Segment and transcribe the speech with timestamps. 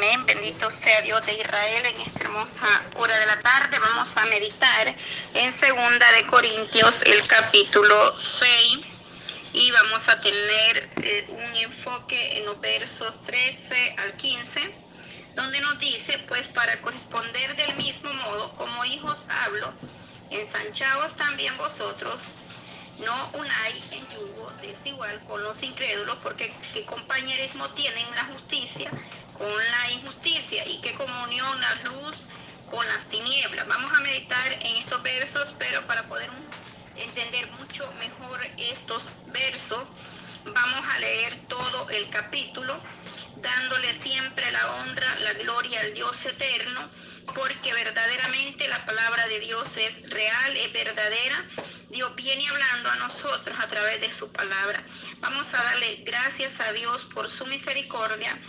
[0.00, 0.24] Amén.
[0.24, 3.78] Bendito sea Dios de Israel en esta hermosa hora de la tarde.
[3.78, 4.96] Vamos a meditar
[5.34, 8.78] en segunda de Corintios, el capítulo 6.
[9.52, 14.74] Y vamos a tener eh, un enfoque en los versos 13 al 15,
[15.34, 19.70] donde nos dice, pues para corresponder del mismo modo como hijos hablo,
[20.30, 22.22] ensanchaos también vosotros
[23.04, 28.90] no unáis en yugo desigual con los incrédulos, porque qué compañerismo tienen la justicia
[29.40, 32.14] con la injusticia y qué comunión la luz
[32.70, 33.66] con las tinieblas.
[33.66, 36.28] Vamos a meditar en estos versos, pero para poder
[36.94, 39.84] entender mucho mejor estos versos,
[40.44, 42.82] vamos a leer todo el capítulo,
[43.36, 46.90] dándole siempre la honra, la gloria al Dios eterno,
[47.34, 51.46] porque verdaderamente la palabra de Dios es real, es verdadera
[51.90, 54.80] Dios viene hablando a nosotros a través de su palabra.
[55.18, 58.40] Vamos a darle gracias a Dios por su misericordia.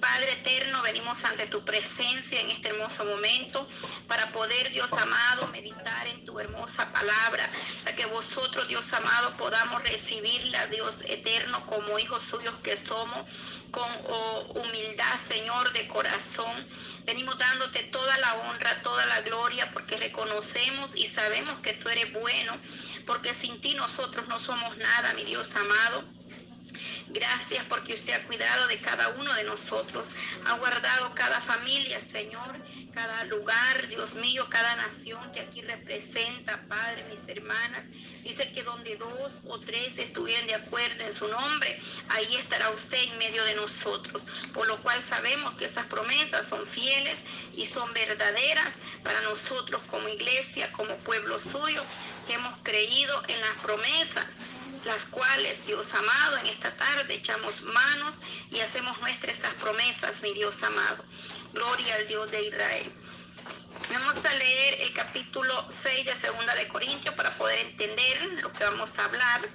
[0.00, 3.68] Padre eterno, venimos ante tu presencia en este hermoso momento
[4.08, 7.48] para poder, Dios amado, meditar en tu hermosa palabra,
[7.84, 13.24] para que vosotros, Dios amado, podamos recibirla, Dios eterno, como hijos suyos que somos,
[13.70, 16.66] con oh, humildad, Señor, de corazón.
[17.04, 22.12] Venimos dándote toda la honra, toda la gloria, porque reconocemos y sabemos que tú eres
[22.12, 22.58] bueno
[23.06, 26.04] porque sin ti nosotros no somos nada, mi Dios amado.
[27.12, 30.04] Gracias porque usted ha cuidado de cada uno de nosotros,
[30.46, 32.56] ha guardado cada familia, Señor,
[32.94, 37.82] cada lugar, Dios mío, cada nación que aquí representa, Padre, mis hermanas.
[38.22, 43.02] Dice que donde dos o tres estuvieran de acuerdo en su nombre, ahí estará usted
[43.02, 44.22] en medio de nosotros.
[44.54, 47.16] Por lo cual sabemos que esas promesas son fieles
[47.56, 48.70] y son verdaderas
[49.02, 51.82] para nosotros como iglesia, como pueblo suyo,
[52.28, 54.26] que hemos creído en las promesas
[54.84, 58.14] las cuales, Dios amado, en esta tarde echamos manos
[58.50, 61.04] y hacemos nuestras estas promesas, mi Dios amado.
[61.52, 62.92] Gloria al Dios de Israel.
[63.92, 68.64] Vamos a leer el capítulo 6 de Segunda de Corintios para poder entender lo que
[68.64, 69.48] vamos a hablar.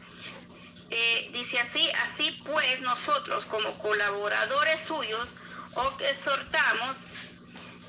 [0.90, 5.28] Eh, dice así, así pues nosotros como colaboradores suyos
[5.74, 6.98] os exhortamos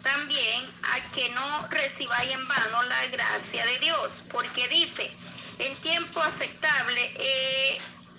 [0.02, 5.12] también a que no recibáis en vano la gracia de Dios, porque dice,
[5.58, 7.12] en tiempo aceptable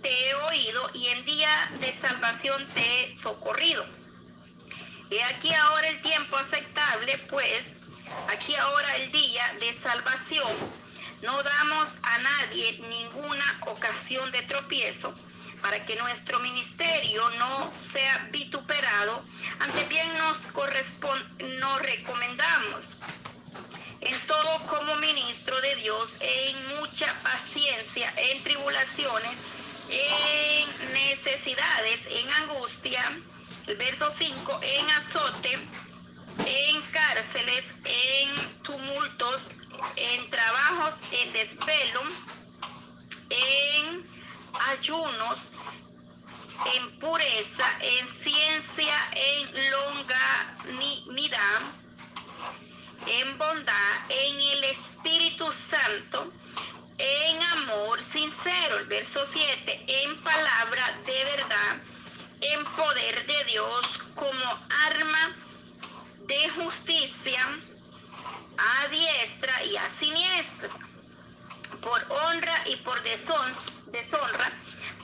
[0.02, 1.50] te he oído y en día
[1.80, 3.86] de salvación te he socorrido.
[5.09, 7.64] Y aquí ahora el tiempo aceptable, pues,
[8.34, 10.52] aquí ahora el día de salvación.
[11.22, 15.14] No damos a nadie ninguna ocasión de tropiezo
[15.62, 19.26] para que nuestro ministerio no sea vituperado.
[19.59, 20.38] Ante bien nos,
[21.59, 22.90] nos recomendamos
[24.09, 29.38] en todo como ministro de Dios, en mucha paciencia, en tribulaciones,
[29.90, 33.19] en necesidades, en angustia.
[33.67, 35.53] El verso 5, en azote,
[36.46, 39.41] en cárceles, en tumultos,
[39.96, 42.01] en trabajos, en desvelo,
[43.29, 44.09] en
[44.69, 45.38] ayunos,
[46.75, 51.62] en pureza, en ciencia, en longanimidad
[53.07, 56.31] en bondad, en el Espíritu Santo,
[56.97, 58.79] en amor sincero.
[58.79, 61.81] El verso 7, en palabra de verdad,
[62.41, 63.81] en poder de Dios
[64.13, 65.38] como arma
[66.28, 67.40] de justicia
[68.58, 70.69] a diestra y a siniestra,
[71.81, 74.52] por honra y por deshonra,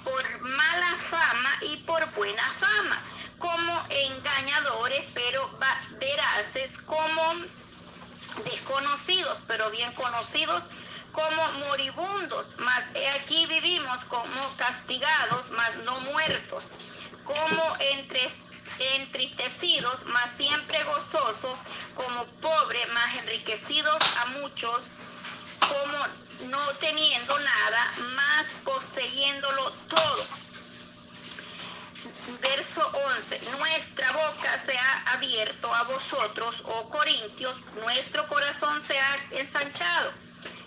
[0.03, 3.01] por mala fama y por buena fama,
[3.39, 5.57] como engañadores, pero
[6.01, 7.35] veraces, como
[8.43, 10.63] desconocidos, pero bien conocidos
[11.13, 12.83] como moribundos, mas
[13.15, 16.65] aquí vivimos como castigados, mas no muertos,
[17.23, 18.21] como entre,
[18.95, 21.57] entristecidos, mas siempre gozosos,
[21.95, 24.83] como pobres, mas enriquecidos a muchos,
[25.59, 30.43] como no teniendo nada, mas poseyéndolo todo
[32.41, 39.15] verso 11, nuestra boca se ha abierto a vosotros, oh Corintios, nuestro corazón se ha
[39.31, 40.13] ensanchado.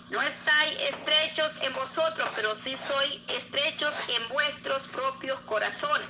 [0.09, 6.07] No estáis estrechos en vosotros, pero sí sois estrechos en vuestros propios corazones.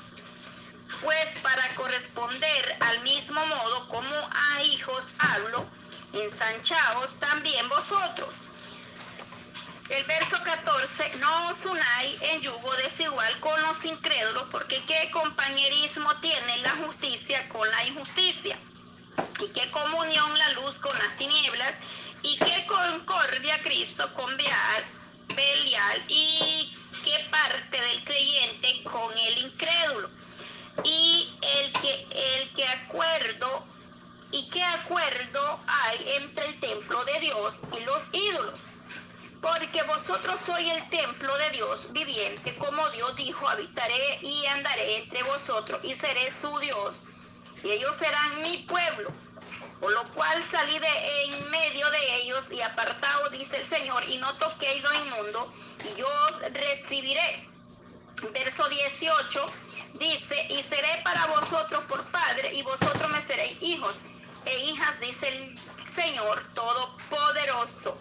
[1.77, 5.65] Corresponder al mismo modo como a hijos hablo,
[6.13, 8.33] ensanchaos también vosotros
[9.89, 16.13] el verso 14, no os unáis en yugo desigual con los incrédulos, porque qué compañerismo
[16.19, 18.59] tiene la justicia con la injusticia,
[19.39, 21.73] y qué comunión la luz con las tinieblas,
[22.21, 26.75] y qué concordia Cristo con Belial, y
[27.05, 30.09] qué parte del creyente con el incrédulo.
[30.83, 33.65] Y el que, el que acuerdo
[35.67, 38.59] hay entre el templo de Dios y los ídolos.
[39.41, 45.21] Porque vosotros sois el templo de Dios viviente, como Dios dijo, habitaré y andaré entre
[45.23, 46.93] vosotros y seré su Dios.
[47.63, 49.11] Y ellos serán mi pueblo.
[49.79, 54.17] Por lo cual salí de en medio de ellos y apartado, dice el Señor, y
[54.17, 55.53] no toquéis lo inmundo,
[55.85, 57.47] y yo os recibiré.
[58.33, 59.51] Verso 18
[59.99, 63.95] dice, y seré para vosotros por padre, y vosotros me seréis hijos
[64.45, 65.59] e hijas, dice el
[65.95, 67.97] Señor Todopoderoso.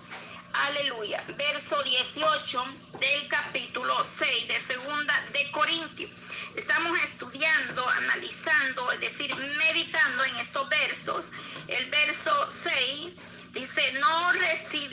[0.68, 1.22] Aleluya.
[1.36, 2.64] Verso 18
[2.98, 6.10] del capítulo 6 de segunda de Corintios.
[6.54, 11.24] Estamos estudiando, analizando, es decir, meditando en estos versos.
[11.68, 13.10] El verso 6
[13.52, 14.32] dice, no,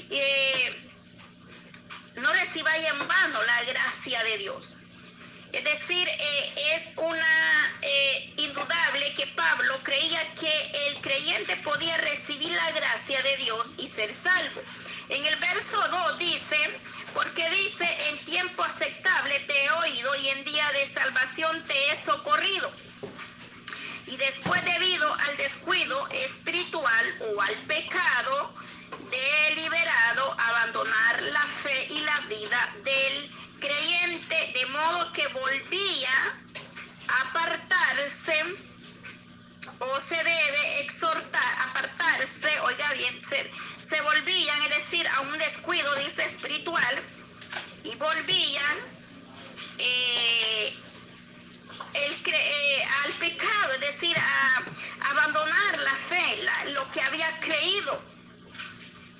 [0.09, 0.91] eh,
[2.15, 4.72] no recibáis en vano la gracia de Dios.
[5.53, 12.51] Es decir, eh, es una eh, indudable que Pablo creía que el creyente podía recibir
[12.51, 14.61] la gracia de Dios y ser salvo.
[15.09, 16.79] En el verso 2 dice,
[17.13, 22.03] porque dice, en tiempo aceptable te he oído y en día de salvación te he
[22.03, 22.73] socorrido.
[24.07, 28.55] Y después debido al descuido espiritual o al pecado,
[29.11, 36.09] deliberado abandonar la fe y la vida del creyente, de modo que volvía
[37.07, 38.37] a apartarse
[39.79, 43.51] o se debe exhortar, apartarse, oiga bien, ser
[43.93, 47.03] se volvían, es decir, a un descuido, dice, espiritual,
[47.83, 48.77] y volvían
[49.77, 50.75] eh,
[51.93, 54.63] eh, al pecado, es decir, a,
[55.11, 58.01] abandonar la fe, lo que había creído.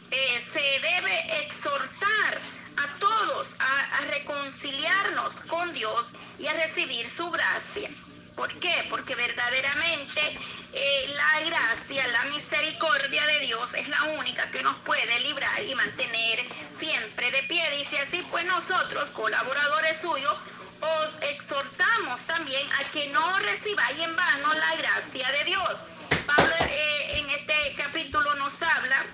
[0.09, 2.41] Eh, se debe exhortar
[2.77, 6.05] a todos a reconciliarnos con Dios
[6.39, 7.91] y a recibir su gracia.
[8.35, 8.87] ¿Por qué?
[8.89, 10.39] Porque verdaderamente
[10.73, 15.75] eh, la gracia, la misericordia de Dios es la única que nos puede librar y
[15.75, 16.39] mantener
[16.79, 17.63] siempre de pie.
[17.77, 20.35] Dice así, pues nosotros, colaboradores suyos,
[20.81, 25.79] os exhortamos también a que no recibáis en vano la gracia de Dios.
[26.25, 29.05] Pablo eh, en este capítulo nos habla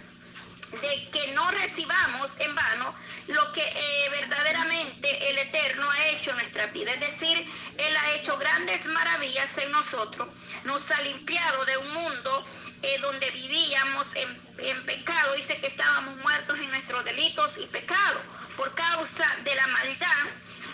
[0.71, 2.95] de que no recibamos en vano
[3.27, 6.91] lo que eh, verdaderamente el Eterno ha hecho en nuestra vida.
[6.91, 7.37] Es decir,
[7.77, 10.27] Él ha hecho grandes maravillas en nosotros,
[10.63, 12.45] nos ha limpiado de un mundo
[12.81, 14.49] eh, donde vivíamos en,
[14.85, 15.35] pecado.
[15.35, 17.03] Dice que estábamos muertos en nuestros
[17.57, 18.23] y pecados
[18.57, 20.25] por causa de la maldad.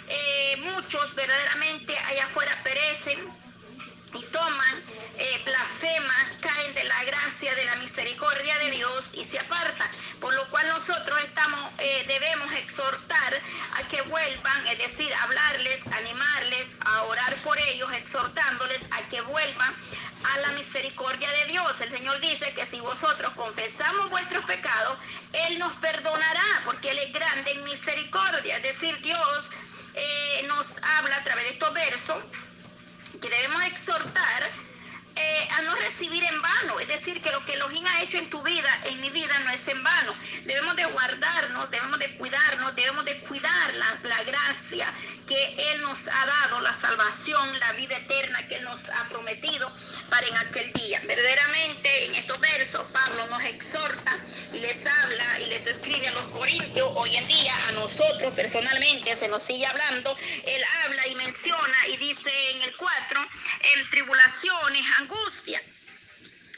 [0.07, 3.19] Eh, muchos verdaderamente allá afuera perecen
[4.13, 4.83] y toman,
[5.17, 9.89] eh, blasfeman, caen de la gracia, de la misericordia de Dios y se apartan.
[10.21, 13.41] Por lo cual nosotros estamos, eh, debemos exhortar
[13.73, 19.75] a que vuelvan, es decir, hablarles, animarles, a orar por ellos, exhortándoles a que vuelvan
[20.33, 21.73] a la misericordia de Dios.
[21.81, 22.74] El Señor dice que si
[23.25, 24.97] vosotros confesamos vuestros pecados,
[25.33, 28.57] Él nos perdonará, porque Él es grande en misericordia.
[28.57, 29.49] Es decir, Dios
[29.93, 30.65] eh, nos
[30.97, 32.17] habla a través de estos versos
[33.21, 34.43] que debemos exhortar
[35.15, 36.79] eh, a no recibir en vano.
[36.79, 39.51] Es decir, que lo que Elohim ha hecho en tu vida, en mi vida, no
[39.51, 40.15] es en vano.
[40.45, 44.93] Debemos de guardarnos, debemos de cuidarnos, debemos de cuidar la, la gracia
[45.27, 49.71] que Él nos ha dado, la salvación, la vida eterna que Él nos ha prometido
[50.09, 51.01] para en aquel día.
[51.05, 54.17] Verdaderamente en estos versos Pablo nos exhorta
[54.53, 59.17] y les habla y les escribe a los corintios hoy en día, a nosotros personalmente
[59.19, 63.27] se nos sigue hablando, Él habla y menciona y dice en el 4,
[63.75, 65.59] en tribulaciones, angustia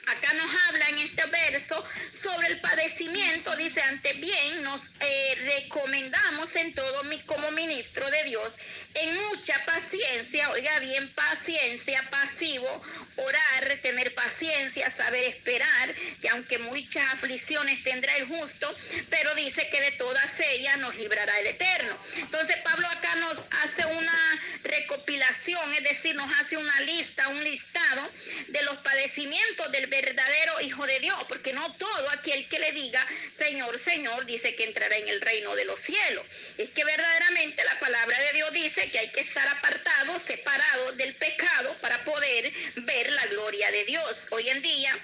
[0.08, 1.86] acá nos habla en este verso
[2.22, 8.24] sobre el padecimiento, dice, ante bien nos eh, recomendamos en todo mi, como ministro de
[8.24, 8.54] Dios,
[8.94, 12.82] en mucha paciencia, oiga bien, paciencia, pasivo,
[13.18, 18.74] orar, tener paciencia, saber esperar, que aunque muchas aflicciones tendrá el justo,
[19.10, 21.98] pero dice que de todas ellas nos librará el Eterno.
[22.16, 28.12] Entonces Pablo acá nos hace una recopilación, es decir, nos hace una lista, un listado
[28.48, 33.06] de los padecimientos del verdadero Hijo de Dios, porque no todo aquel que le diga
[33.34, 36.26] Señor, Señor, dice que entrará en el reino de los cielos.
[36.58, 41.16] Es que verdaderamente la palabra de Dios dice que hay que estar apartado, separado del
[41.16, 44.24] pecado para poder ver la gloria de Dios.
[44.32, 44.98] Hoy en día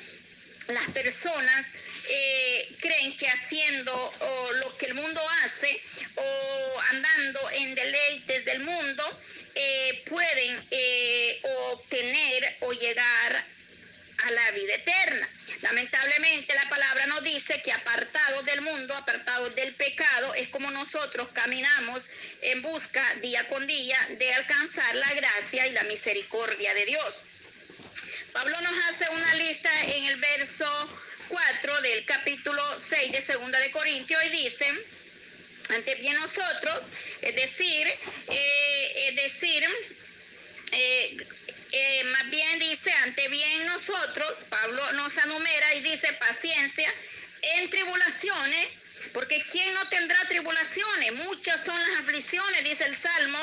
[0.67, 1.65] las personas
[2.09, 4.12] eh, creen que haciendo
[4.62, 5.81] lo que el mundo hace
[6.15, 9.03] o andando en deleites del mundo
[9.55, 13.23] eh, pueden eh, obtener o llegar
[14.24, 15.30] a la vida eterna.
[15.62, 21.27] Lamentablemente la palabra nos dice que apartados del mundo, apartados del pecado, es como nosotros
[21.34, 22.03] caminamos
[22.42, 27.15] en busca día con día de alcanzar la gracia y la misericordia de Dios.
[28.34, 31.00] Pablo nos hace una lista en el verso
[31.30, 34.68] 4 del capítulo 6 de Segunda de Corintios y dice,
[35.70, 36.82] ante bien nosotros,
[37.22, 37.88] es decir,
[38.30, 39.63] eh, es decir,
[40.72, 41.18] eh,
[41.74, 46.94] eh, más bien dice, ante bien nosotros, Pablo nos anumera y dice paciencia
[47.42, 48.68] en tribulaciones,
[49.12, 51.13] porque ¿quién no tendrá tribulaciones?
[51.13, 53.39] Muchas son las aflicciones, dice el Salmo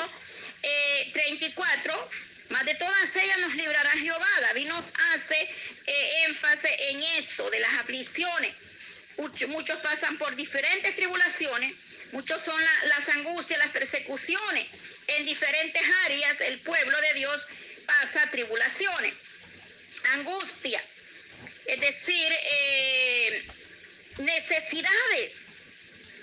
[1.13, 2.09] 34,
[2.49, 4.29] más de todas ellas nos librará Jehová.
[4.41, 5.55] David nos hace
[6.25, 8.53] énfasis en esto, de las aflicciones.
[9.47, 11.73] Muchos pasan por diferentes tribulaciones
[12.11, 14.67] Muchos son las angustias, las persecuciones.
[15.07, 17.41] En diferentes áreas el pueblo de Dios
[17.91, 19.13] pasa tribulaciones,
[20.13, 20.83] angustia,
[21.65, 23.47] es decir, eh,
[24.17, 25.35] necesidades.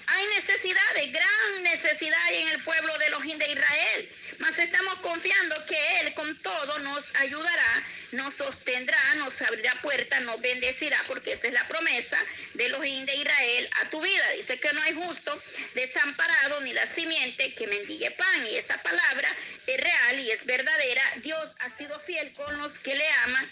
[0.07, 4.17] Hay necesidades, gran necesidad en el pueblo de los de Israel.
[4.39, 10.41] Mas estamos confiando que Él con todo nos ayudará nos sostendrá, nos abrirá puertas, nos
[10.41, 12.19] bendecirá, porque esa es la promesa
[12.55, 14.31] de los de Israel a tu vida.
[14.37, 15.43] Dice que no hay justo
[15.75, 18.47] desamparado ni la simiente que mendigue pan.
[18.51, 19.29] Y esa palabra
[19.67, 21.03] es real y es verdadera.
[21.17, 23.51] Dios ha sido fiel con los que le aman.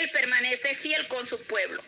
[0.00, 1.82] Él permanece fiel con su pueblo.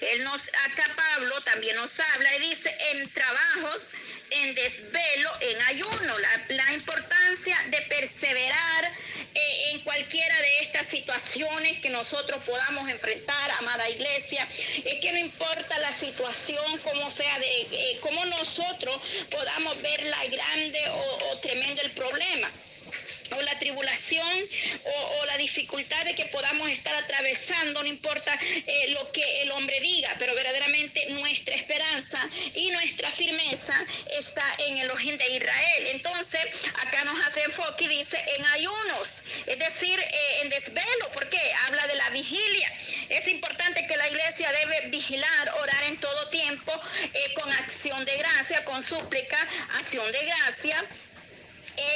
[0.00, 3.82] Él nos, acá Pablo también nos habla y dice, en trabajos,
[4.30, 8.92] en desvelo, en ayuno, la, la importancia de perseverar
[9.34, 14.48] eh, en cualquiera de estas situaciones que nosotros podamos enfrentar, amada iglesia,
[14.84, 20.24] es que no importa la situación, como sea, de eh, cómo nosotros podamos ver la
[20.26, 22.50] grande o, o tremendo el problema
[23.36, 24.48] o la tribulación
[24.84, 29.80] o, la dificultad de que podamos estar atravesando, no importa eh, lo que el hombre
[29.80, 33.86] diga, pero verdaderamente nuestra esperanza y nuestra firmeza
[34.18, 35.86] está en el ojín de Israel.
[35.92, 36.46] Entonces,
[36.86, 39.08] acá nos hace enfoque y dice en ayunos,
[39.46, 42.72] es decir, eh, en desvelo, porque habla de la vigilia.
[43.08, 46.72] Es importante que la iglesia debe vigilar, orar en todo tiempo,
[47.02, 49.38] eh, con acción de gracia, con súplica,
[49.78, 50.84] acción de gracia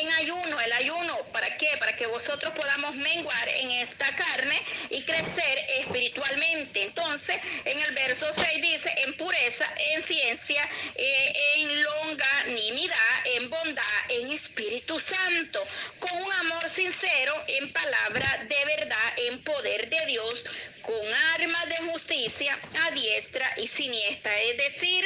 [0.01, 1.69] en ayuno, el ayuno, ¿para qué?
[1.79, 6.83] Para que vosotros podamos menguar en esta carne y crecer espiritualmente.
[6.83, 14.11] Entonces, en el verso 6 dice, en pureza, en ciencia, eh, en longanimidad, en bondad,
[14.11, 15.67] en Espíritu Santo,
[16.01, 20.45] con un amor sincero, en palabra de verdad, en poder de Dios,
[20.83, 24.33] con armas de justicia a diestra y siniestra.
[24.43, 25.05] Es decir,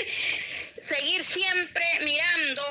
[0.88, 2.62] seguir siempre mirando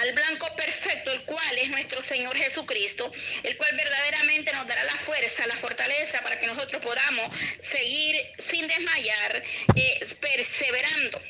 [0.00, 4.96] al blanco perfecto, el cual es nuestro Señor Jesucristo, el cual verdaderamente nos dará la
[4.96, 7.34] fuerza, la fortaleza para que nosotros podamos
[7.70, 8.16] seguir
[8.50, 9.42] sin desmayar,
[9.76, 11.20] eh, perseverando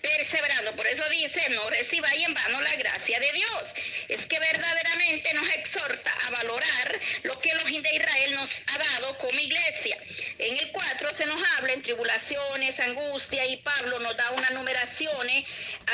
[0.00, 0.74] perseverando.
[0.76, 3.64] Por eso dice, no recibáis en vano la gracia de Dios.
[4.08, 9.18] Es que verdaderamente nos exhorta a valorar lo que los de Israel nos ha dado
[9.18, 9.98] como iglesia.
[10.38, 15.44] En el 4 se nos habla en tribulaciones, angustia y Pablo nos da unas numeraciones,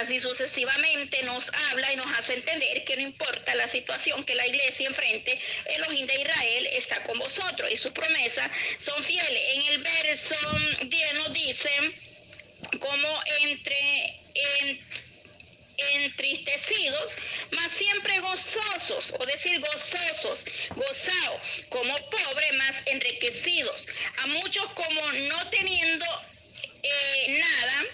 [0.00, 4.46] así sucesivamente nos habla y nos hace entender que no importa la situación que la
[4.46, 9.42] iglesia enfrente, el ojín de Israel está con vosotros y sus promesas son fieles.
[9.54, 10.36] En el verso
[10.82, 11.70] 10 nos dice,
[12.78, 14.18] como entre
[15.78, 17.12] entristecidos,
[17.52, 20.40] mas siempre gozosos, o decir gozosos,
[20.74, 23.84] gozados, como pobres, más enriquecidos,
[24.18, 26.06] a muchos como no teniendo
[26.82, 27.84] eh, nada,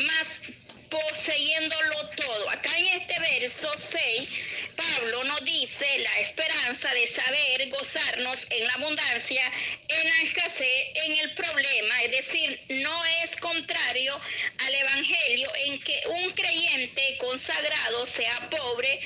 [0.00, 0.51] más
[0.92, 2.50] poseyéndolo todo.
[2.50, 4.28] Acá en este verso 6,
[4.76, 9.52] Pablo nos dice la esperanza de saber gozarnos en la abundancia,
[9.88, 14.20] en la escasez, en el problema, es decir, no es contrario
[14.58, 19.00] al Evangelio en que un creyente consagrado sea pobre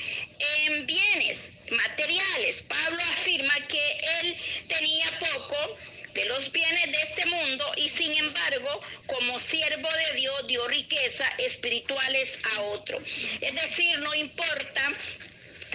[0.65, 1.37] en bienes
[1.71, 2.63] materiales.
[2.67, 5.77] Pablo afirma que él tenía poco
[6.17, 8.81] de los bienes de este mundo y sin embargo,
[9.27, 12.97] como siervo de Dios, dio riqueza espirituales a otro.
[13.41, 14.81] Es decir, no importa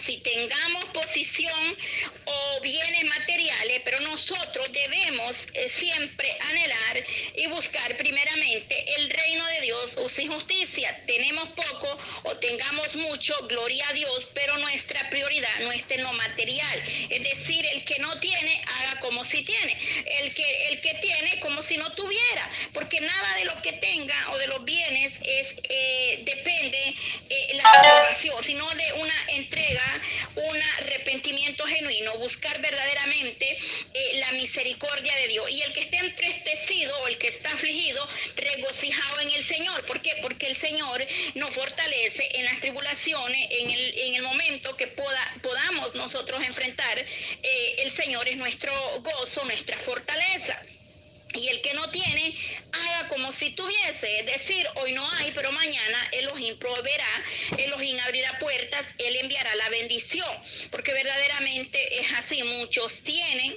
[0.05, 1.77] si tengamos posición
[2.25, 7.05] o bienes materiales, pero nosotros debemos eh, siempre anhelar
[7.37, 11.05] y buscar primeramente el reino de Dios o sin justicia.
[11.07, 16.13] Tenemos poco o tengamos mucho, gloria a Dios, pero nuestra prioridad no esté en lo
[16.15, 16.83] material.
[17.09, 19.77] Es decir, el que no tiene, haga como si tiene.
[20.21, 22.51] El que, el que tiene, como si no tuviera.
[22.73, 26.95] Porque nada de lo que tenga o de los bienes es eh, depende
[27.29, 29.92] eh, la salvación, sino de una entrega
[30.35, 33.59] un arrepentimiento genuino, buscar verdaderamente
[33.95, 35.51] eh, la misericordia de Dios.
[35.51, 39.85] Y el que esté entristecido o el que está afligido, regocijado en el Señor.
[39.87, 40.17] ¿Por qué?
[40.23, 45.35] Porque el Señor nos fortalece en las tribulaciones, en el, en el momento que poda,
[45.43, 46.99] podamos nosotros enfrentar.
[46.99, 50.63] Eh, el Señor es nuestro gozo, nuestra fortaleza.
[51.35, 52.37] y el que no tiene,
[52.73, 54.21] haga como si tuviese.
[54.21, 57.25] Es decir, hoy no hay, pero mañana Elohim proveerá,
[58.99, 60.29] Él enviará la bendición.
[60.71, 63.57] Porque verdaderamente es así, muchos tienen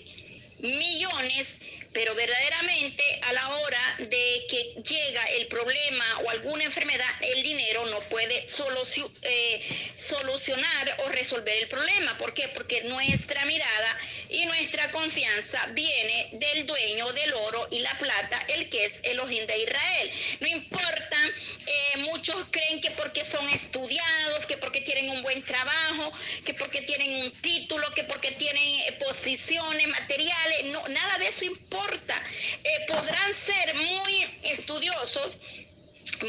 [0.60, 1.48] millones
[1.96, 7.86] pero verdaderamente a la hora de que llega el problema o alguna enfermedad, el dinero
[7.86, 8.46] no puede
[9.22, 12.18] eh, solucionar o resolver el problema.
[12.18, 12.50] ¿Por qué?
[12.50, 13.98] Porque nuestra mirada
[14.30, 19.48] y nuestra confianza viene del dueño del oro y la plata, el que es Elohim
[19.48, 20.12] de Israel.
[20.42, 21.18] No importa,
[21.66, 24.55] eh, muchos creen que porque son estudiados, que
[25.26, 26.14] buen trabajo,
[26.46, 31.46] que porque tienen un título, que porque tienen eh, posiciones materiales, no, nada de eso
[31.46, 32.22] importa
[32.64, 35.32] eh, podrán ser muy estudiosos,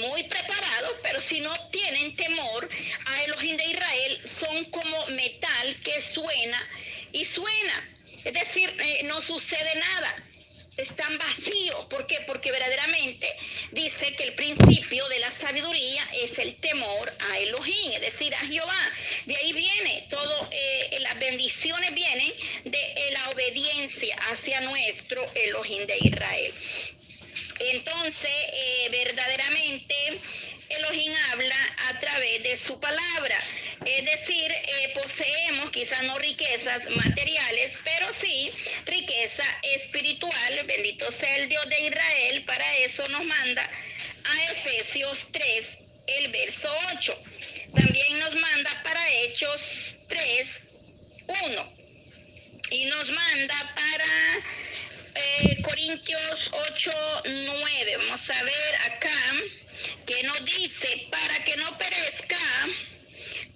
[0.00, 2.68] muy preparados, pero si no tienen temor
[3.04, 6.58] a Elohim de Israel, son como metal que suena
[7.12, 7.88] y suena.
[8.24, 10.25] Es decir, eh, no sucede nada
[10.76, 11.86] están vacíos.
[11.86, 12.20] ¿Por qué?
[12.26, 13.26] Porque verdaderamente
[13.72, 18.46] dice que el principio de la sabiduría es el temor a Elohim, es decir, a
[18.46, 18.92] Jehová.
[19.24, 22.32] De ahí viene todo, eh, las bendiciones vienen
[22.64, 26.54] de eh, la obediencia hacia nuestro Elohim de Israel.
[27.58, 30.20] Entonces, eh, verdaderamente,
[30.68, 33.38] Elohim habla a través de su palabra.
[33.84, 34.52] Es decir,
[34.94, 38.50] poseemos quizás no riquezas materiales, pero sí
[38.84, 40.15] riqueza espiritual.
[40.54, 42.44] Bendito sea el Dios de Israel.
[42.44, 43.68] Para eso nos manda
[44.24, 45.66] a Efesios 3,
[46.06, 47.22] el verso 8.
[47.74, 49.60] También nos manda para Hechos
[50.08, 50.46] 3,
[51.26, 51.72] 1.
[52.70, 54.44] Y nos manda para
[55.14, 56.92] eh, Corintios 8,
[57.24, 57.96] 9.
[57.96, 59.32] Vamos a ver acá
[60.06, 62.38] que nos dice, para que no perezca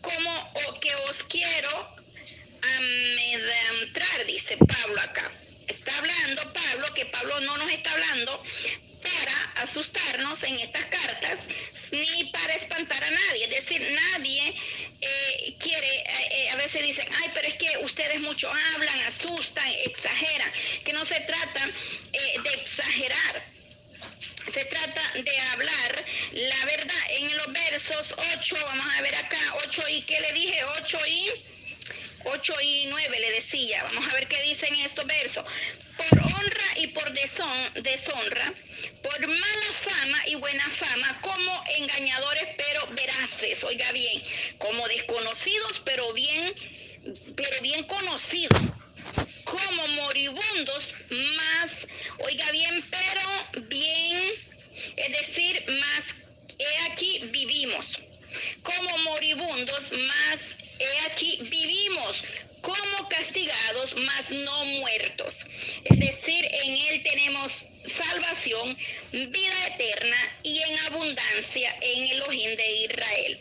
[0.00, 1.96] como o que os quiero
[2.78, 5.39] amedrentar, dice Pablo acá.
[5.98, 8.42] Hablando Pablo, que Pablo no nos está hablando
[9.02, 11.40] para asustarnos en estas cartas,
[11.90, 13.44] ni para espantar a nadie.
[13.44, 14.54] Es decir, nadie
[15.00, 19.68] eh, quiere, eh, eh, a veces dicen, ay, pero es que ustedes mucho hablan, asustan,
[19.84, 20.52] exageran,
[20.84, 21.66] que no se trata
[22.12, 23.50] de exagerar
[24.52, 27.02] se trata de hablar la verdad.
[27.10, 31.30] En los versos 8, vamos a ver acá, 8 y qué le dije, 8 y
[32.24, 33.82] 8 y 9 le decía.
[33.84, 35.44] Vamos a ver qué dicen estos versos.
[36.10, 38.54] Por honra y por deshonra,
[39.02, 44.22] por mala fama y buena fama, como engañadores pero veraces, oiga bien,
[44.58, 46.54] como desconocidos pero bien,
[47.36, 48.60] pero bien conocidos
[49.44, 51.70] como moribundos, más,
[52.18, 54.30] oiga bien, pero bien,
[54.96, 56.02] es decir, más,
[56.58, 57.86] he aquí vivimos.
[58.62, 62.22] Como moribundos, más, he aquí vivimos.
[62.60, 65.34] Como castigados, más no muertos.
[65.84, 67.52] Es decir, en Él tenemos
[67.96, 68.76] salvación,
[69.12, 73.40] vida eterna y en abundancia en el Elohim de Israel.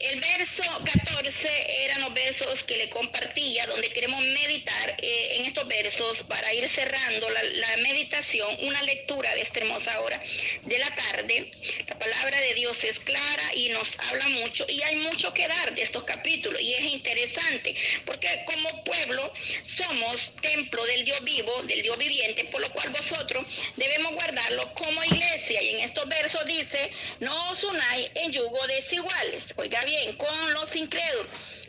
[0.00, 5.66] El verso 14 eran los versos que le compartía, donde queremos meditar eh, en estos
[5.66, 10.20] versos para ir cerrando la, meditación, una lectura de esta hermosa hora
[10.62, 11.50] de la tarde.
[11.88, 15.74] La palabra de Dios es clara y nos habla mucho y hay mucho que dar
[15.74, 19.32] de estos capítulos y es interesante porque como pueblo
[19.62, 23.44] somos templo del Dios vivo, del Dios viviente, por lo cual vosotros
[23.76, 25.62] debemos guardarlo como iglesia.
[25.62, 29.44] Y en estos versos dice, no os unáis en yugo desiguales.
[29.56, 31.13] Oiga bien, con los incrédulos,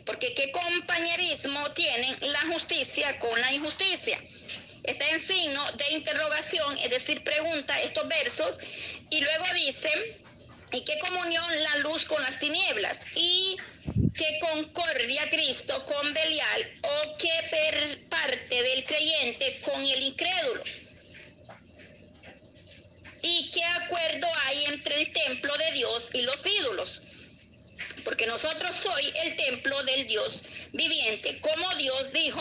[0.04, 4.22] porque qué compañerismo tienen la justicia con la injusticia.
[4.84, 8.56] Está en signo de interrogación, es decir, pregunta estos versos,
[9.10, 10.20] y luego dice,
[10.72, 12.96] ¿y qué comunión la luz con las tinieblas?
[13.16, 13.56] ¿Y
[14.16, 16.80] qué concordia Cristo con Belial?
[16.82, 17.36] ¿O qué
[18.08, 20.62] parte del creyente con el incrédulo?
[23.22, 27.00] ¿Y qué acuerdo hay entre el templo de Dios y los ídolos?
[28.06, 30.40] Porque nosotros soy el templo del Dios
[30.72, 31.40] viviente.
[31.40, 32.40] Como Dios dijo,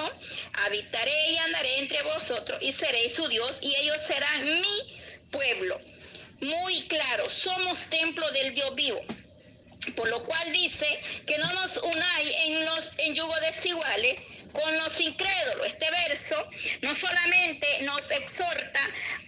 [0.66, 5.02] habitaré y andaré entre vosotros y seré su Dios y ellos serán mi
[5.32, 5.82] pueblo.
[6.42, 9.02] Muy claro, somos templo del Dios vivo.
[9.96, 14.18] Por lo cual dice que no nos unáis en los en yugo desiguales
[14.56, 15.68] con los incrédulos.
[15.68, 16.50] Este verso
[16.82, 18.80] no solamente nos exhorta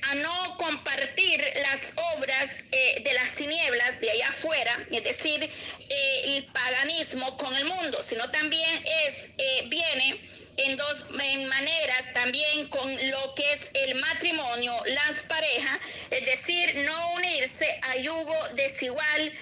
[0.10, 1.78] a no compartir las
[2.16, 7.66] obras eh, de las tinieblas de allá afuera, es decir, eh, el paganismo con el
[7.66, 10.20] mundo, sino también es, eh, viene
[10.58, 17.14] en dos maneras también con lo que es el matrimonio, las parejas, es decir, no
[17.14, 19.34] unirse a yugo desigual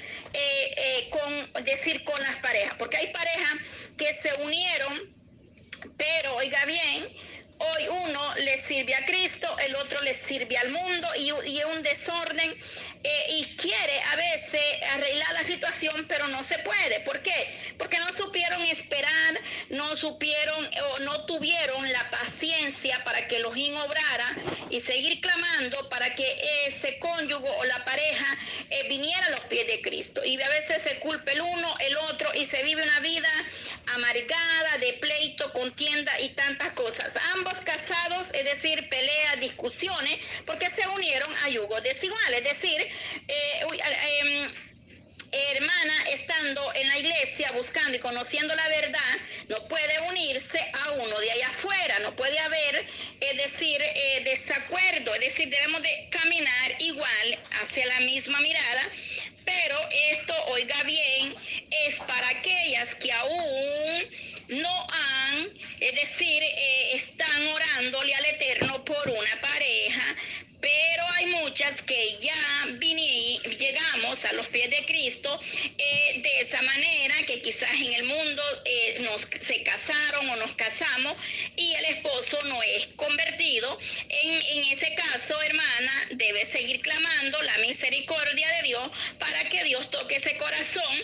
[1.11, 2.35] con decir con las
[2.77, 3.55] porque hay parejas
[3.97, 5.15] que se unieron
[5.97, 7.07] pero oiga bien,
[7.57, 11.83] hoy uno le sirve a Cristo, el otro le sirve al mundo y, y un
[11.83, 12.55] desorden
[13.03, 14.61] eh, y quiere a veces
[14.93, 17.01] arreglar la situación, pero no se puede.
[17.01, 17.75] ¿Por qué?
[17.77, 24.35] Porque no supieron esperar, no supieron o no tuvieron la paciencia para que Elohim obrara
[24.69, 26.25] y seguir clamando para que
[26.67, 28.37] ese cónyuge o la pareja
[28.69, 30.23] eh, viniera a los pies de Cristo.
[30.23, 33.29] Y a veces se culpa el uno, el otro y se vive una vida
[33.93, 37.11] amargada, de pleito, contienda y tantas cosas.
[37.33, 42.81] Ambos casados, es decir, peleas, discusiones, porque se unieron a yugo desigual, es decir,
[43.27, 43.61] eh,
[44.21, 44.65] em,
[45.31, 49.17] hermana estando en la iglesia buscando y conociendo la verdad,
[49.49, 52.87] no puede unirse a uno de allá afuera, no puede haber,
[53.31, 58.89] es decir, eh, desacuerdo, es decir, debemos de caminar igual hacia la misma mirada,
[59.43, 59.77] pero
[60.11, 61.35] esto, oiga bien,
[61.87, 64.09] es para aquellas que aún
[64.49, 70.15] no han, es decir, eh, están orándole al Eterno por una pareja,
[70.61, 72.35] pero hay muchas que ya
[73.57, 75.39] llegamos a los pies de Cristo
[75.77, 80.53] eh, de esa manera que quizás en el mundo eh, nos se casaron o nos
[80.53, 81.15] casamos
[81.55, 83.77] y el esposo no es convertido.
[84.09, 89.89] En, en ese caso, hermana, debe seguir clamando la misericordia de Dios para que Dios
[89.91, 90.95] toque ese corazón.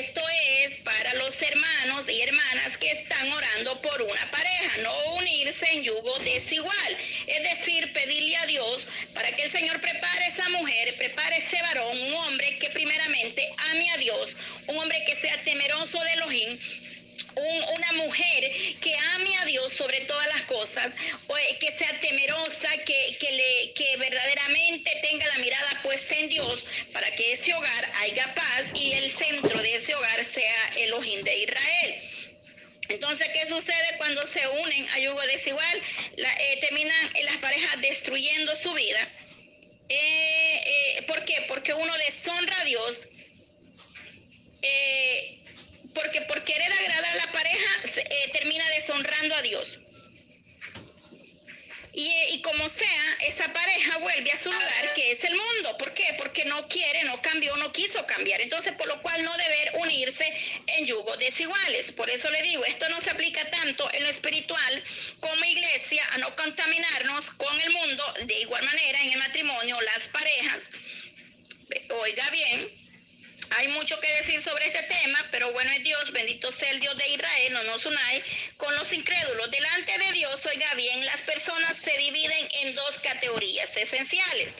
[0.00, 0.20] Esto
[0.58, 5.84] es para los hermanos y hermanas que están orando por una pareja, no unirse en
[5.84, 6.96] yugo desigual.
[7.26, 12.00] Es decir, pedirle a Dios para que el Señor prepare esa mujer, prepare ese varón,
[12.00, 14.36] un hombre que primeramente ame a Dios,
[14.68, 16.58] un hombre que sea temeroso de Elohim,
[17.74, 20.94] una mujer que ame a Dios sobre todas las cosas,
[21.60, 27.10] que sea temerosa, que, que, le, que verdaderamente tenga la mirada puesta en Dios para
[27.14, 32.02] que ese hogar haya paz y el centro de ese hogar sea Elohim de Israel.
[32.88, 35.82] Entonces, ¿qué sucede cuando se unen a yugo desigual?
[36.16, 39.08] Eh, terminan las parejas destruyendo su vida.
[39.88, 41.44] Eh, eh, ¿Por qué?
[41.48, 42.98] Porque uno deshonra a Dios.
[45.94, 47.70] Porque por querer agradar a la pareja
[48.32, 49.78] termina deshonrando a Dios.
[51.94, 55.76] Y, como sea, esa pareja vuelve a su lugar, que es el mundo.
[55.76, 56.14] ¿Por qué?
[56.16, 58.40] Porque no quiere, no cambió, no quiso cambiar.
[58.40, 60.32] Entonces, por lo cual no deber unirse
[60.68, 61.92] en yugos desiguales.
[61.92, 64.84] Por eso le digo, esto no se aplica tanto en lo espiritual
[65.20, 68.14] como iglesia, a no contaminarnos con el mundo.
[68.24, 70.60] De igual manera, en el matrimonio, las parejas,
[71.90, 72.81] oiga bien,
[73.56, 76.96] hay mucho que decir sobre este tema, pero bueno es Dios, bendito sea el Dios
[76.96, 78.24] de Israel, no nos unáis
[78.56, 79.50] con los incrédulos.
[79.50, 84.54] Delante de Dios, oiga bien, las personas se dividen en dos categorías esenciales.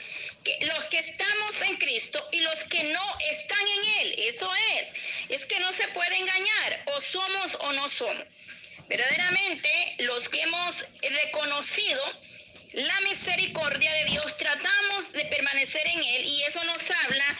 [0.61, 4.15] los que estamos en Cristo y los que no están en Él.
[4.17, 4.87] Eso es.
[5.29, 6.83] Es que no se puede engañar.
[6.87, 8.25] O somos o no somos.
[8.89, 12.01] Verdaderamente, los que hemos reconocido
[12.73, 17.39] la misericordia de Dios, tratamos de permanecer en Él y eso nos habla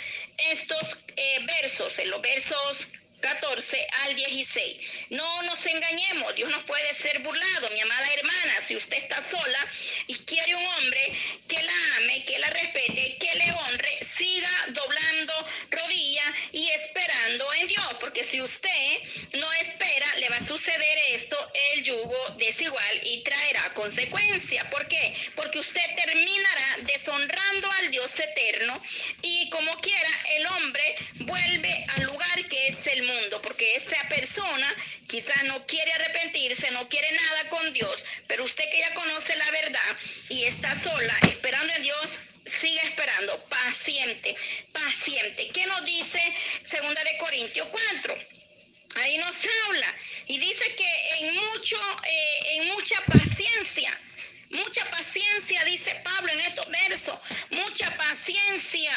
[0.51, 2.87] estos eh, versos, en los versos
[3.19, 4.77] 14 al 16.
[5.09, 7.69] No nos engañemos, Dios no puede ser burlado.
[7.71, 9.67] Mi amada hermana, si usted está sola
[10.07, 11.13] y quiere un hombre
[11.47, 15.33] que la ame, que la respete, que le honre, siga doblando
[15.71, 18.99] rodillas y esperando en Dios, porque si usted
[19.33, 24.69] no espera, le va a suceder esto, el yugo desigual y traerá consecuencia.
[24.69, 25.15] ¿Por qué?
[25.35, 28.81] Porque usted terminará deshonrando al Dios eterno
[29.21, 34.75] y como quiera el hombre vuelve al lugar que es el mundo porque esa persona
[35.07, 39.51] quizá no quiere arrepentirse, no quiere nada con Dios, pero usted que ya conoce la
[39.51, 39.97] verdad
[40.29, 42.09] y está sola esperando en Dios,
[42.61, 44.35] siga esperando, paciente,
[44.71, 45.49] paciente.
[45.49, 46.19] ¿Qué nos dice
[46.63, 48.17] segunda de Corintios 4?
[48.95, 49.35] Ahí nos
[49.67, 49.95] habla
[50.27, 53.99] y dice que en mucho, eh, en mucha paciencia,
[54.51, 58.91] mucha paciencia, dice Pablo en estos versos, mucha paciencia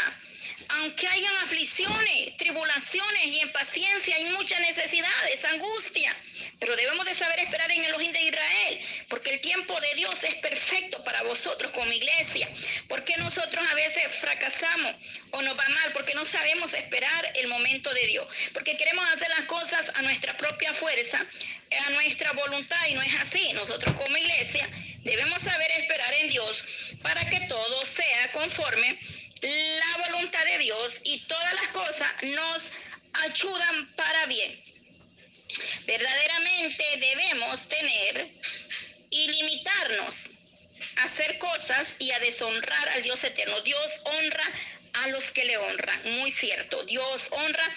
[0.69, 6.17] aunque hayan aflicciones, tribulaciones y impaciencia, hay muchas necesidades, angustia,
[6.59, 10.15] pero debemos de saber esperar en el ojín de Israel, porque el tiempo de Dios
[10.23, 12.49] es perfecto para vosotros como iglesia.
[12.89, 14.95] porque nosotros a veces fracasamos
[15.33, 15.93] o nos va mal?
[15.93, 20.37] Porque no sabemos esperar el momento de Dios, porque queremos hacer las cosas a nuestra
[20.37, 21.25] propia fuerza,
[21.87, 23.53] a nuestra voluntad y no es así.
[23.53, 24.69] Nosotros como iglesia
[25.05, 26.65] debemos saber esperar en Dios
[27.03, 28.99] para que todo sea conforme
[29.43, 32.61] la voluntad de Dios y todas las cosas nos
[33.25, 34.62] ayudan para bien.
[35.87, 38.33] Verdaderamente debemos tener
[39.11, 40.15] y limitarnos
[40.97, 43.61] a hacer cosas y a deshonrar al Dios eterno.
[43.61, 44.45] Dios honra
[45.05, 46.03] a los que le honran.
[46.19, 47.71] Muy cierto, Dios honra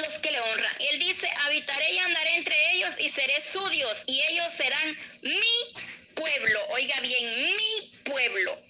[0.00, 0.76] los que le honran.
[0.90, 5.84] Él dice, habitaré y andaré entre ellos y seré su Dios y ellos serán mi
[6.14, 6.66] pueblo.
[6.70, 8.60] Oiga bien, mi pueblo.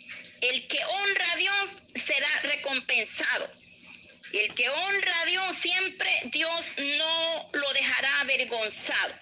[0.40, 1.66] El que honra a Dios
[2.06, 3.50] será recompensado.
[4.32, 6.62] El que honra a Dios siempre Dios
[6.98, 9.14] no lo dejará avergonzado.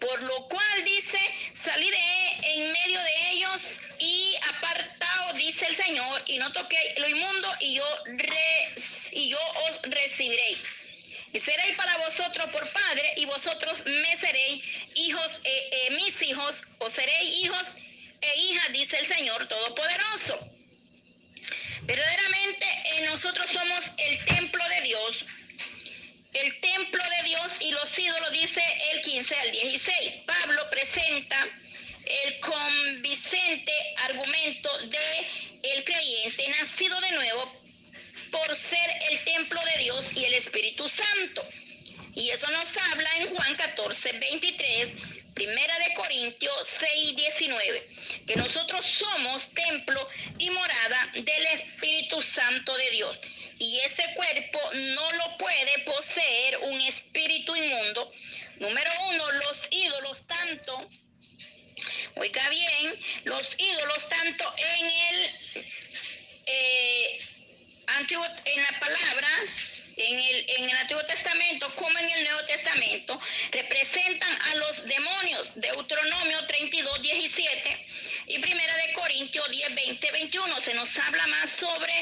[0.00, 1.18] Por lo cual dice,
[1.64, 1.98] saliré
[2.42, 3.60] en medio de ellos
[3.98, 8.04] y apartado, dice el Señor, y no toqué lo inmundo y yo,
[9.12, 10.58] y yo os recibiré.
[11.32, 14.62] Y seréis para vosotros por padre y vosotros me seréis
[14.94, 17.64] hijos, eh, eh, mis hijos, o seréis hijos
[18.20, 20.48] e hijas, dice el Señor Todopoderoso.
[21.82, 25.26] Verdaderamente eh, nosotros somos el templo de Dios.
[26.32, 28.62] El templo de Dios y los ídolos, dice
[28.92, 30.12] el 15 al 16.
[30.26, 31.36] Pablo presenta
[32.04, 33.72] el convincente
[34.08, 37.64] argumento de el creyente nacido de nuevo
[38.30, 41.46] por ser el templo de Dios y el Espíritu Santo.
[42.14, 44.88] Y eso nos habla en Juan 14, 23,
[45.34, 47.88] Primera de Corintios 6, 19,
[48.26, 50.06] que nosotros somos templo
[50.38, 53.18] y morada del Espíritu Santo de Dios.
[53.58, 58.12] Y ese cuerpo no lo puede poseer un espíritu inmundo.
[58.58, 60.90] Número uno, los ídolos tanto,
[62.16, 65.64] oiga bien, los ídolos tanto en el
[66.46, 67.20] eh,
[67.86, 69.28] antiguo, en la palabra
[69.96, 75.50] en el, en el Antiguo Testamento como en el Nuevo Testamento representan a los demonios.
[75.56, 77.86] Deuteronomio 32, 17
[78.26, 80.60] y Primera de Corintios 10, 20, 21.
[80.60, 81.92] Se nos habla más sobre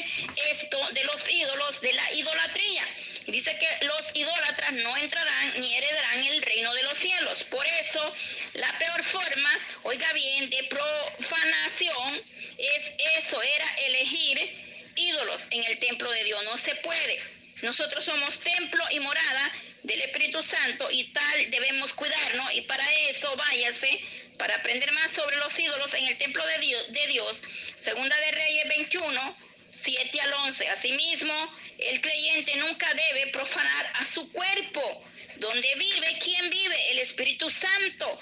[0.51, 2.83] esto de los ídolos, de la idolatría.
[3.27, 7.43] Dice que los idólatras no entrarán ni heredarán el reino de los cielos.
[7.45, 8.13] Por eso,
[8.53, 9.49] la peor forma,
[9.83, 12.21] oiga bien, de profanación
[12.57, 16.43] es eso, era elegir ídolos en el templo de Dios.
[16.45, 17.42] No se puede.
[17.63, 19.51] Nosotros somos templo y morada
[19.83, 24.01] del Espíritu Santo y tal debemos cuidarnos y para eso váyase
[24.37, 27.41] para aprender más sobre los ídolos en el templo de Dios.
[27.81, 29.37] Segunda de Reyes 21,
[29.71, 30.69] 7 al 11.
[30.71, 35.05] Asimismo, el creyente nunca debe profanar a su cuerpo,
[35.37, 36.91] donde vive, ¿quién vive?
[36.91, 38.19] El Espíritu Santo.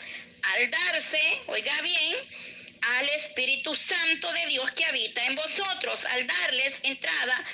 [0.54, 2.16] Al darse, oiga bien,
[3.00, 7.46] al Espíritu Santo de Dios que habita en vosotros, al darles entrada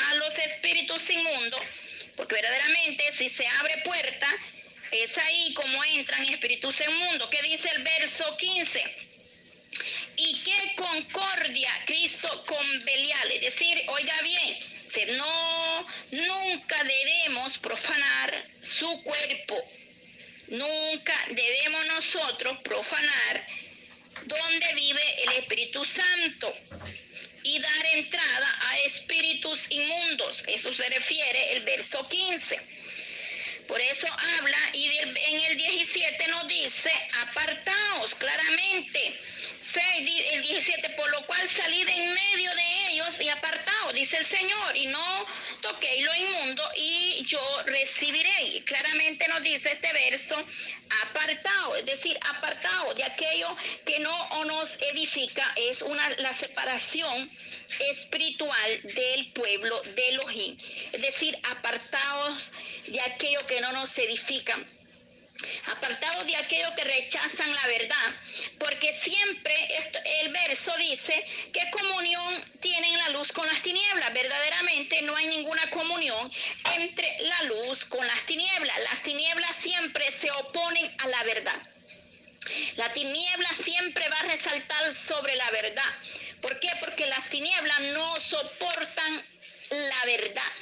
[0.00, 1.60] a los espíritus inmundos,
[2.16, 4.28] porque verdaderamente si se abre puerta,
[4.90, 7.28] es ahí como entran espíritus inmundos.
[7.28, 9.06] ¿Qué dice el verso 15?
[10.16, 13.32] Y qué concordia Cristo con Belial.
[13.32, 19.70] Es decir, oiga bien, no, nunca debemos profanar su cuerpo.
[20.48, 23.46] Nunca debemos nosotros profanar
[24.24, 26.54] donde vive el Espíritu Santo
[27.44, 30.42] y dar entrada a espíritus inmundos.
[30.48, 32.60] Eso se refiere el verso 15.
[33.68, 34.06] Por eso
[34.38, 39.20] habla y en el 17 nos dice, apartaos claramente.
[39.74, 44.76] El 17, por lo cual salid en medio de ellos y apartaos, dice el Señor,
[44.76, 45.26] y no
[45.62, 48.42] toquéis lo inmundo y yo recibiré.
[48.54, 50.46] Y claramente nos dice este verso,
[51.14, 57.30] apartado, es decir, apartado de aquello que no nos edifica, es una la separación
[57.78, 60.56] espiritual del pueblo de Elohim.
[60.92, 62.52] Es decir, apartados
[62.88, 64.58] de aquello que no nos edifica
[65.66, 68.14] apartados de aquello que rechazan la verdad,
[68.58, 69.54] porque siempre
[70.22, 74.12] el verso dice que comunión tienen la luz con las tinieblas.
[74.12, 76.32] Verdaderamente no hay ninguna comunión
[76.76, 78.78] entre la luz con las tinieblas.
[78.90, 81.62] Las tinieblas siempre se oponen a la verdad.
[82.76, 85.94] La tiniebla siempre va a resaltar sobre la verdad.
[86.42, 86.68] ¿Por qué?
[86.80, 89.24] Porque las tinieblas no soportan
[89.70, 90.52] la verdad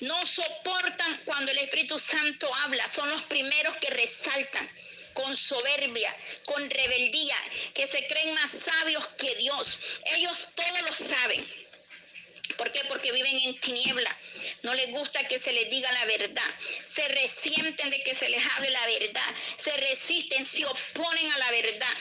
[0.00, 4.70] no soportan cuando el Espíritu Santo habla, son los primeros que resaltan
[5.14, 7.36] con soberbia, con rebeldía,
[7.74, 9.78] que se creen más sabios que Dios.
[10.06, 11.60] Ellos todos lo saben.
[12.56, 12.80] ¿Por qué?
[12.88, 14.18] Porque viven en tiniebla.
[14.62, 16.54] No les gusta que se les diga la verdad.
[16.94, 19.34] Se resienten de que se les hable la verdad.
[19.62, 21.96] Se resisten, se oponen a la verdad.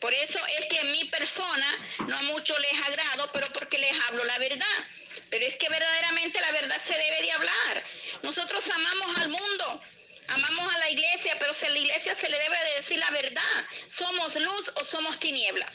[0.00, 4.24] Por eso es que mi persona no a mucho les agrado, pero porque les hablo
[4.24, 4.88] la verdad.
[5.36, 7.84] Pero es que verdaderamente la verdad se debe de hablar.
[8.22, 9.82] Nosotros amamos al mundo,
[10.28, 13.10] amamos a la iglesia, pero si a la iglesia se le debe de decir la
[13.10, 13.66] verdad.
[13.86, 15.70] ¿Somos luz o somos tiniebla?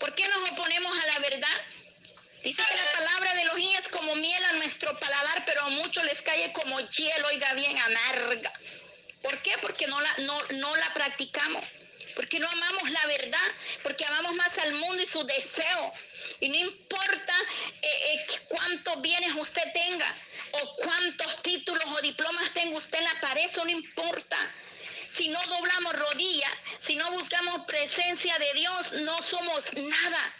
[0.00, 1.66] ¿Por qué nos oponemos a la verdad?
[2.42, 6.02] Dice que la palabra de los es como miel a nuestro paladar, pero a muchos
[6.02, 8.52] les cae como hielo, oiga bien, amarga.
[9.22, 9.56] ¿Por qué?
[9.58, 11.64] Porque no la, no, no la practicamos
[12.18, 13.48] porque no amamos la verdad,
[13.84, 15.94] porque amamos más al mundo y su deseo.
[16.40, 17.34] Y no importa
[17.80, 20.16] eh, eh, cuántos bienes usted tenga
[20.50, 24.36] o cuántos títulos o diplomas tenga usted en la pared, eso no importa.
[25.16, 26.52] Si no doblamos rodillas,
[26.84, 30.34] si no buscamos presencia de de Dios no somos nada.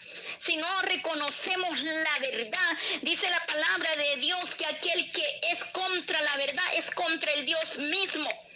[0.44, 6.20] Si no reconocemos la verdad, dice la palabra de Dios que aquel que es contra
[6.22, 8.47] la verdad es contra el Dios mismo.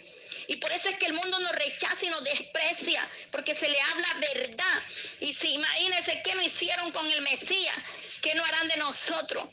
[0.47, 3.79] Y por eso es que el mundo nos rechaza y nos desprecia, porque se le
[3.79, 4.83] habla verdad.
[5.19, 7.77] Y si imagínense qué no hicieron con el Mesías,
[8.21, 9.45] qué no harán de nosotros.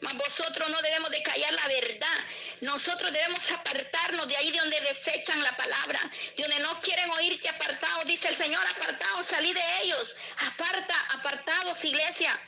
[0.00, 2.18] Mas vosotros no debemos de callar la verdad.
[2.60, 6.00] Nosotros debemos apartarnos de ahí de donde desechan la palabra,
[6.36, 8.04] de donde no quieren oírte apartados.
[8.04, 10.14] Dice el Señor, apartados, salí de ellos.
[10.38, 12.38] Aparta, apartados, iglesia.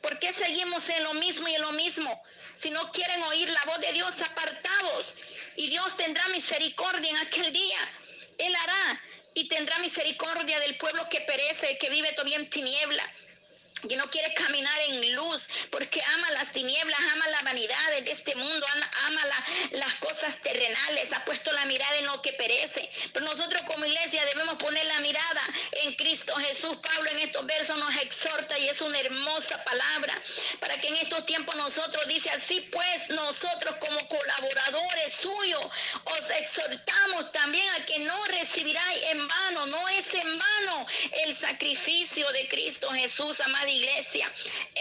[0.00, 2.22] ¿Por qué seguimos en lo mismo y en lo mismo?
[2.62, 5.14] Si no quieren oír la voz de Dios, apartados.
[5.58, 7.78] Y Dios tendrá misericordia en aquel día.
[8.38, 9.02] Él hará
[9.34, 13.02] y tendrá misericordia del pueblo que perece, que vive todavía en tiniebla
[13.86, 18.34] que no quiere caminar en luz porque ama las tinieblas, ama la vanidad de este
[18.34, 18.66] mundo,
[19.06, 19.20] ama
[19.72, 22.90] las cosas terrenales, ha puesto la mirada en lo que perece.
[23.12, 25.42] Pero nosotros como iglesia debemos poner la mirada
[25.84, 26.76] en Cristo Jesús.
[26.82, 30.14] Pablo en estos versos nos exhorta y es una hermosa palabra
[30.60, 35.64] para que en estos tiempos nosotros dice así pues nosotros como colaboradores suyos
[36.04, 40.86] os exhortamos también a que no recibiráis en vano, no es en vano
[41.24, 44.32] el sacrificio de Cristo Jesús, amado iglesia.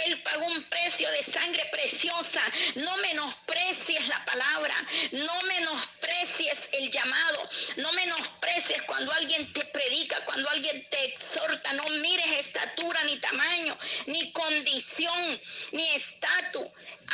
[0.05, 2.41] Él pagó un precio de sangre preciosa.
[2.75, 4.75] No menosprecies la palabra.
[5.11, 7.49] No menosprecies el llamado.
[7.77, 11.73] No menosprecies cuando alguien te predica, cuando alguien te exhorta.
[11.73, 16.67] No mires estatura ni tamaño, ni condición, ni estatus.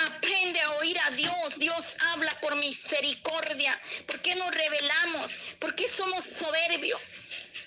[0.07, 1.53] Aprende a oír a Dios.
[1.57, 3.79] Dios habla por misericordia.
[4.07, 5.31] ¿Por qué nos revelamos?
[5.59, 6.99] ¿Por qué somos soberbios?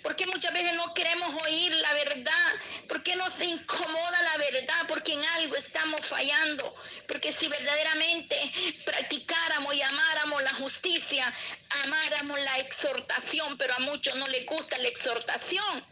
[0.03, 2.55] ¿Por qué muchas veces no queremos oír la verdad?
[2.89, 4.87] ¿Por qué nos incomoda la verdad?
[4.89, 6.75] Porque en algo estamos fallando.
[7.09, 8.37] Porque si verdaderamente
[8.85, 11.33] practicáramos y amáramos la justicia,
[11.85, 15.85] amáramos la exhortación, pero a muchos no les gusta la exhortación.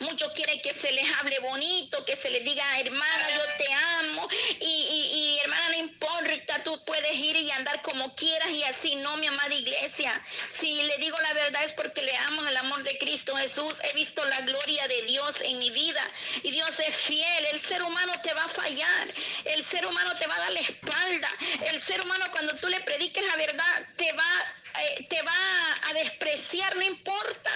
[0.00, 4.28] Muchos quieren que se les hable bonito, que se les diga, hermana, yo te amo.
[4.60, 9.26] Y, hermana, no importa, tú puedes ir y andar como quieras y así, no, mi
[9.26, 10.12] amada iglesia.
[10.60, 13.74] Si le digo la verdad es porque le amo el amor de Cristo Jesús.
[13.82, 16.02] He visto la gloria de Dios en mi vida.
[16.42, 17.46] Y Dios es fiel.
[17.52, 19.14] El ser humano te va a fallar.
[19.44, 21.28] El ser humano te va a dar la espalda.
[21.72, 25.92] El ser humano cuando tú le prediques la verdad te va, eh, te va a
[25.94, 27.50] despreciar, no importa.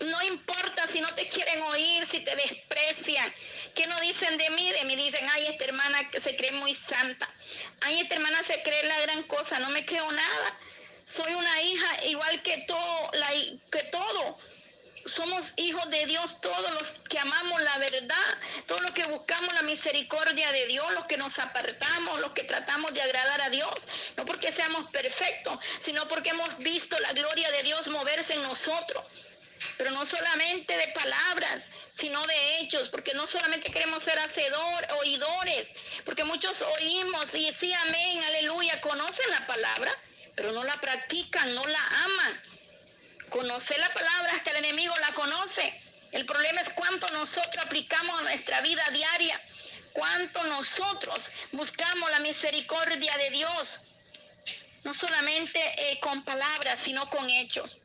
[0.00, 3.32] No importa si no te quieren oír, si te desprecian.
[3.74, 4.70] ¿Qué no dicen de mí?
[4.72, 7.32] De mí dicen, ay, esta hermana que se cree muy santa.
[7.82, 9.58] Ay, esta hermana se cree la gran cosa.
[9.60, 10.58] No me creo nada.
[11.16, 13.30] Soy una hija igual que todo, la,
[13.70, 14.38] que todo.
[15.14, 19.62] Somos hijos de Dios, todos los que amamos la verdad, todos los que buscamos la
[19.62, 23.74] misericordia de Dios, los que nos apartamos, los que tratamos de agradar a Dios,
[24.16, 29.04] no porque seamos perfectos, sino porque hemos visto la gloria de Dios moverse en nosotros
[29.78, 31.62] pero no solamente de palabras,
[31.98, 35.68] sino de hechos, porque no solamente queremos ser hacedor, oidores,
[36.04, 39.90] porque muchos oímos y sí, amén, aleluya, conocen la palabra,
[40.34, 42.42] pero no la practican, no la aman.
[43.30, 45.80] Conocer la palabra hasta el enemigo la conoce.
[46.12, 49.40] El problema es cuánto nosotros aplicamos a nuestra vida diaria,
[49.92, 51.20] cuánto nosotros
[51.52, 53.80] buscamos la misericordia de Dios,
[54.84, 57.78] no solamente eh, con palabras, sino con hechos.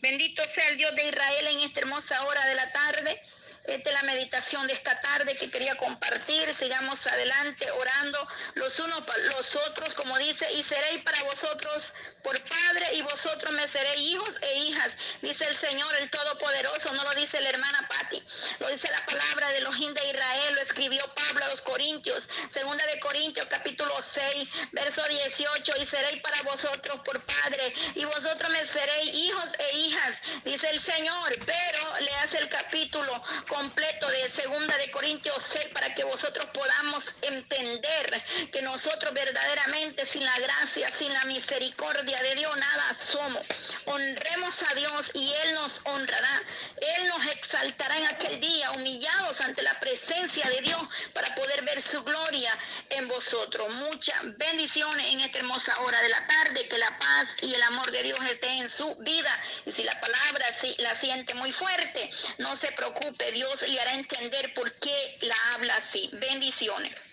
[0.00, 3.22] Bendito sea el Dios de Israel en esta hermosa hora de la tarde.
[3.68, 6.56] Esta es la meditación de esta tarde que quería compartir.
[6.58, 11.82] Sigamos adelante orando los unos para los otros, como dice, y seréis para vosotros
[12.22, 14.90] por padre y vosotros me seréis hijos e hijas,
[15.22, 18.22] dice el Señor el Todopoderoso, no lo dice la hermana Patti,
[18.58, 22.22] lo dice la palabra de los de Israel, lo escribió Pablo a los Corintios,
[22.52, 28.50] segunda de Corintios capítulo 6, verso 18, y seréis para vosotros por padre y vosotros
[28.50, 34.30] me seréis hijos e hijas, dice el Señor, pero le hace el capítulo completo de
[34.30, 40.90] segunda de Corintios 6 para que vosotros podamos entender que nosotros verdaderamente sin la gracia,
[40.98, 43.42] sin la misericordia de Dios nada somos.
[43.84, 46.42] Honremos a Dios y Él nos honrará.
[46.80, 50.80] Él nos exaltará en aquel día humillados ante la presencia de Dios
[51.12, 52.52] para poder ver su gloria
[52.90, 53.68] en vosotros.
[53.74, 56.68] Muchas bendiciones en esta hermosa hora de la tarde.
[56.68, 59.30] Que la paz y el amor de Dios esté en su vida.
[59.66, 60.46] Y si la palabra
[60.78, 63.32] la siente muy fuerte, no se preocupe.
[63.32, 66.10] Dios le hará entender por qué la habla así.
[66.12, 67.07] Bendiciones.